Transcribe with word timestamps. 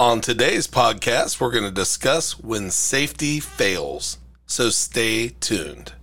On 0.00 0.20
today's 0.20 0.68
podcast, 0.68 1.40
we're 1.40 1.50
going 1.50 1.64
to 1.64 1.72
discuss 1.72 2.38
when 2.38 2.70
safety 2.70 3.40
fails. 3.40 4.18
So 4.46 4.70
stay 4.70 5.30
tuned. 5.40 5.94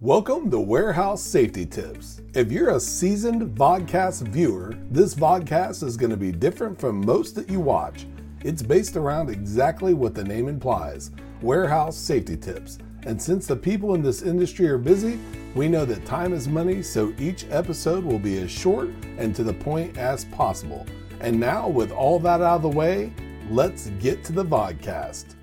Welcome 0.00 0.50
to 0.50 0.60
Warehouse 0.60 1.22
Safety 1.22 1.64
Tips. 1.64 2.20
If 2.34 2.52
you're 2.52 2.76
a 2.76 2.78
seasoned 2.78 3.56
vodcast 3.56 4.28
viewer, 4.28 4.74
this 4.90 5.14
vodcast 5.14 5.82
is 5.82 5.96
going 5.96 6.10
to 6.10 6.16
be 6.18 6.30
different 6.30 6.78
from 6.78 7.00
most 7.06 7.34
that 7.36 7.48
you 7.48 7.58
watch. 7.58 8.04
It's 8.44 8.62
based 8.62 8.96
around 8.96 9.30
exactly 9.30 9.94
what 9.94 10.14
the 10.14 10.24
name 10.24 10.46
implies 10.46 11.10
warehouse 11.40 11.96
safety 11.96 12.36
tips. 12.36 12.76
And 13.04 13.20
since 13.20 13.46
the 13.46 13.56
people 13.56 13.94
in 13.94 14.02
this 14.02 14.20
industry 14.20 14.68
are 14.68 14.76
busy, 14.76 15.18
we 15.54 15.68
know 15.68 15.86
that 15.86 16.04
time 16.04 16.34
is 16.34 16.48
money, 16.48 16.82
so 16.82 17.14
each 17.18 17.46
episode 17.48 18.04
will 18.04 18.18
be 18.18 18.42
as 18.42 18.50
short 18.50 18.90
and 19.16 19.34
to 19.34 19.42
the 19.42 19.54
point 19.54 19.96
as 19.96 20.26
possible. 20.26 20.84
And 21.20 21.40
now, 21.40 21.66
with 21.66 21.92
all 21.92 22.18
that 22.18 22.42
out 22.42 22.56
of 22.56 22.62
the 22.62 22.68
way, 22.68 23.10
let's 23.50 23.88
get 24.00 24.24
to 24.24 24.32
the 24.32 24.44
vodcast. 24.44 25.34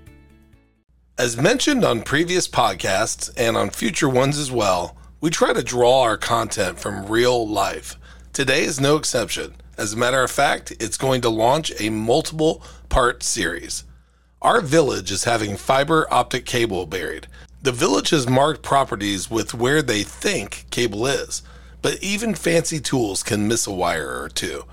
As 1.18 1.36
mentioned 1.36 1.84
on 1.84 2.02
previous 2.02 2.46
podcasts 2.46 3.32
and 3.36 3.56
on 3.56 3.70
future 3.70 4.08
ones 4.08 4.38
as 4.38 4.50
well, 4.50 4.96
we 5.20 5.30
try 5.30 5.52
to 5.52 5.62
draw 5.62 6.02
our 6.02 6.16
content 6.16 6.78
from 6.78 7.06
real 7.06 7.48
life. 7.48 7.96
Today 8.32 8.64
is 8.64 8.80
no 8.80 8.96
exception. 8.96 9.54
As 9.78 9.92
a 9.92 9.96
matter 9.96 10.22
of 10.22 10.30
fact, 10.30 10.72
it's 10.78 10.98
going 10.98 11.22
to 11.22 11.30
launch 11.30 11.72
a 11.80 11.90
multiple 11.90 12.62
part 12.88 13.22
series. 13.22 13.84
Our 14.42 14.60
village 14.60 15.10
is 15.10 15.24
having 15.24 15.56
fiber 15.56 16.06
optic 16.12 16.44
cable 16.44 16.86
buried. 16.86 17.26
The 17.62 17.72
village 17.72 18.10
has 18.10 18.28
marked 18.28 18.62
properties 18.62 19.30
with 19.30 19.54
where 19.54 19.82
they 19.82 20.02
think 20.02 20.66
cable 20.70 21.06
is, 21.06 21.42
but 21.82 22.02
even 22.02 22.34
fancy 22.34 22.78
tools 22.78 23.22
can 23.22 23.48
miss 23.48 23.66
a 23.66 23.72
wire 23.72 24.22
or 24.22 24.28
two. 24.28 24.64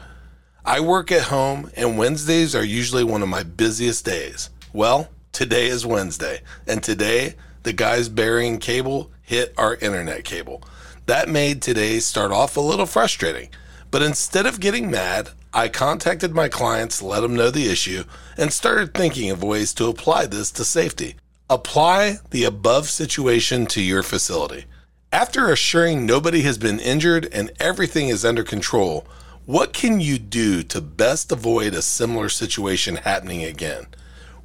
I 0.65 0.79
work 0.79 1.11
at 1.11 1.23
home, 1.23 1.69
and 1.75 1.97
Wednesdays 1.97 2.55
are 2.55 2.63
usually 2.63 3.03
one 3.03 3.21
of 3.21 3.27
my 3.27 3.43
busiest 3.43 4.05
days. 4.05 4.49
Well, 4.71 5.09
today 5.33 5.67
is 5.67 5.85
Wednesday, 5.85 6.39
and 6.65 6.81
today 6.81 7.35
the 7.63 7.73
guys 7.73 8.07
burying 8.07 8.59
cable 8.59 9.11
hit 9.21 9.53
our 9.57 9.75
internet 9.75 10.23
cable. 10.23 10.63
That 11.05 11.27
made 11.27 11.61
today 11.61 11.99
start 11.99 12.31
off 12.31 12.55
a 12.55 12.61
little 12.61 12.85
frustrating, 12.85 13.49
but 13.91 14.01
instead 14.01 14.45
of 14.45 14.61
getting 14.61 14.89
mad, 14.89 15.31
I 15.53 15.67
contacted 15.67 16.33
my 16.33 16.47
clients 16.47 17.01
let 17.01 17.19
them 17.19 17.35
know 17.35 17.51
the 17.51 17.69
issue 17.69 18.05
and 18.37 18.53
started 18.53 18.93
thinking 18.93 19.29
of 19.31 19.43
ways 19.43 19.73
to 19.73 19.89
apply 19.89 20.27
this 20.27 20.49
to 20.51 20.63
safety. 20.63 21.15
Apply 21.49 22.19
the 22.31 22.45
above 22.45 22.89
situation 22.89 23.65
to 23.65 23.81
your 23.81 24.01
facility. 24.01 24.63
After 25.11 25.51
assuring 25.51 26.05
nobody 26.05 26.43
has 26.43 26.57
been 26.57 26.79
injured 26.79 27.27
and 27.33 27.51
everything 27.59 28.07
is 28.07 28.23
under 28.23 28.45
control, 28.45 29.05
what 29.45 29.73
can 29.73 29.99
you 29.99 30.17
do 30.17 30.63
to 30.63 30.79
best 30.79 31.31
avoid 31.31 31.73
a 31.73 31.81
similar 31.81 32.29
situation 32.29 32.95
happening 32.95 33.43
again? 33.43 33.87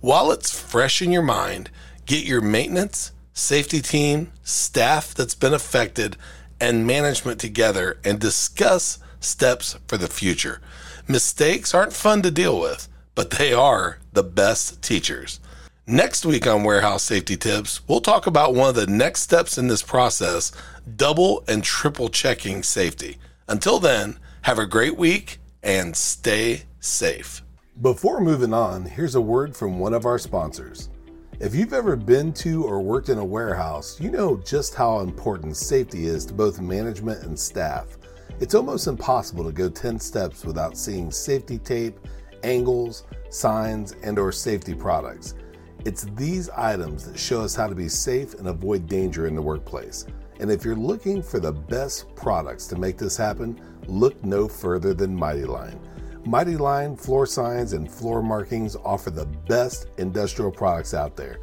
While 0.00 0.32
it's 0.32 0.58
fresh 0.58 1.00
in 1.00 1.12
your 1.12 1.22
mind, 1.22 1.70
get 2.04 2.24
your 2.24 2.40
maintenance, 2.40 3.12
safety 3.32 3.80
team, 3.80 4.32
staff 4.42 5.14
that's 5.14 5.36
been 5.36 5.54
affected, 5.54 6.16
and 6.60 6.84
management 6.84 7.38
together 7.38 7.98
and 8.04 8.18
discuss 8.18 8.98
steps 9.20 9.76
for 9.86 9.96
the 9.96 10.08
future. 10.08 10.60
Mistakes 11.06 11.74
aren't 11.74 11.92
fun 11.92 12.22
to 12.22 12.30
deal 12.32 12.60
with, 12.60 12.88
but 13.14 13.30
they 13.30 13.52
are 13.52 13.98
the 14.12 14.24
best 14.24 14.82
teachers. 14.82 15.38
Next 15.86 16.26
week 16.26 16.46
on 16.46 16.64
Warehouse 16.64 17.04
Safety 17.04 17.36
Tips, 17.36 17.86
we'll 17.88 18.00
talk 18.00 18.26
about 18.26 18.54
one 18.54 18.68
of 18.68 18.74
the 18.74 18.88
next 18.88 19.22
steps 19.22 19.56
in 19.56 19.68
this 19.68 19.82
process 19.82 20.50
double 20.96 21.44
and 21.46 21.62
triple 21.62 22.08
checking 22.08 22.64
safety. 22.64 23.18
Until 23.46 23.78
then, 23.78 24.18
have 24.42 24.58
a 24.58 24.66
great 24.66 24.96
week 24.96 25.38
and 25.62 25.94
stay 25.96 26.62
safe. 26.80 27.42
Before 27.80 28.20
moving 28.20 28.52
on, 28.52 28.84
here's 28.84 29.14
a 29.14 29.20
word 29.20 29.56
from 29.56 29.78
one 29.78 29.94
of 29.94 30.06
our 30.06 30.18
sponsors. 30.18 30.90
If 31.40 31.54
you've 31.54 31.72
ever 31.72 31.96
been 31.96 32.32
to 32.34 32.64
or 32.64 32.80
worked 32.80 33.08
in 33.08 33.18
a 33.18 33.24
warehouse, 33.24 34.00
you 34.00 34.10
know 34.10 34.36
just 34.38 34.74
how 34.74 35.00
important 35.00 35.56
safety 35.56 36.06
is 36.06 36.24
to 36.26 36.34
both 36.34 36.60
management 36.60 37.22
and 37.22 37.38
staff. 37.38 37.98
It's 38.40 38.54
almost 38.54 38.86
impossible 38.86 39.44
to 39.44 39.52
go 39.52 39.68
10 39.68 39.98
steps 39.98 40.44
without 40.44 40.76
seeing 40.76 41.10
safety 41.10 41.58
tape, 41.58 41.98
angles, 42.42 43.04
signs, 43.30 43.92
and 44.02 44.18
or 44.18 44.32
safety 44.32 44.74
products. 44.74 45.34
It's 45.84 46.04
these 46.16 46.50
items 46.50 47.04
that 47.04 47.18
show 47.18 47.42
us 47.42 47.54
how 47.54 47.68
to 47.68 47.74
be 47.74 47.88
safe 47.88 48.34
and 48.34 48.48
avoid 48.48 48.88
danger 48.88 49.26
in 49.26 49.34
the 49.34 49.42
workplace. 49.42 50.06
And 50.40 50.50
if 50.50 50.64
you're 50.64 50.76
looking 50.76 51.22
for 51.22 51.40
the 51.40 51.52
best 51.52 52.14
products 52.14 52.66
to 52.68 52.76
make 52.76 52.96
this 52.96 53.16
happen, 53.16 53.60
look 53.86 54.22
no 54.24 54.48
further 54.48 54.94
than 54.94 55.14
Mighty 55.14 55.44
Line. 55.44 55.80
Mighty 56.24 56.56
Line 56.56 56.96
floor 56.96 57.26
signs 57.26 57.72
and 57.72 57.90
floor 57.90 58.22
markings 58.22 58.76
offer 58.76 59.10
the 59.10 59.26
best 59.48 59.88
industrial 59.98 60.50
products 60.50 60.94
out 60.94 61.16
there. 61.16 61.40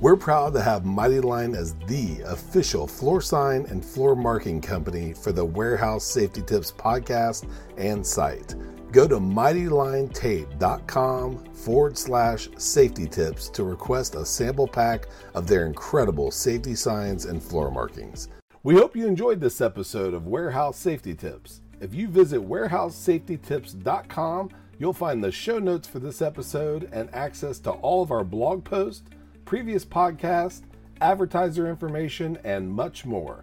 We're 0.00 0.16
proud 0.16 0.52
to 0.54 0.60
have 0.60 0.84
Mighty 0.84 1.20
Line 1.20 1.54
as 1.54 1.74
the 1.86 2.20
official 2.26 2.86
floor 2.86 3.22
sign 3.22 3.64
and 3.66 3.84
floor 3.84 4.16
marking 4.16 4.60
company 4.60 5.12
for 5.12 5.30
the 5.30 5.44
Warehouse 5.44 6.04
Safety 6.04 6.42
Tips 6.42 6.72
podcast 6.72 7.48
and 7.78 8.04
site. 8.04 8.54
Go 8.94 9.06
to 9.08 9.18
mightylinetape.com 9.18 11.44
forward 11.52 11.98
slash 11.98 12.48
safety 12.58 13.08
tips 13.08 13.48
to 13.48 13.64
request 13.64 14.14
a 14.14 14.24
sample 14.24 14.68
pack 14.68 15.08
of 15.34 15.48
their 15.48 15.66
incredible 15.66 16.30
safety 16.30 16.76
signs 16.76 17.24
and 17.24 17.42
floor 17.42 17.72
markings. 17.72 18.28
We 18.62 18.76
hope 18.76 18.94
you 18.94 19.08
enjoyed 19.08 19.40
this 19.40 19.60
episode 19.60 20.14
of 20.14 20.28
Warehouse 20.28 20.78
Safety 20.78 21.12
Tips. 21.12 21.62
If 21.80 21.92
you 21.92 22.06
visit 22.06 22.40
warehousesafetytips.com, 22.40 24.50
you'll 24.78 24.92
find 24.92 25.24
the 25.24 25.32
show 25.32 25.58
notes 25.58 25.88
for 25.88 25.98
this 25.98 26.22
episode 26.22 26.88
and 26.92 27.12
access 27.12 27.58
to 27.58 27.72
all 27.72 28.00
of 28.00 28.12
our 28.12 28.22
blog 28.22 28.62
posts, 28.62 29.02
previous 29.44 29.84
podcasts, 29.84 30.62
advertiser 31.00 31.68
information, 31.68 32.38
and 32.44 32.70
much 32.70 33.04
more. 33.04 33.42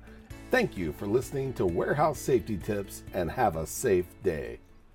Thank 0.49 0.77
you 0.77 0.93
for 0.93 1.07
listening 1.07 1.51
to 1.55 1.65
Warehouse 1.65 2.19
Safety 2.19 2.55
Tips 2.55 3.03
and 3.13 3.29
have 3.29 3.57
a 3.57 3.67
safe 3.67 4.05
day. 4.23 4.61